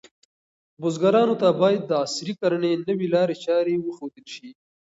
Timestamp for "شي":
4.35-4.49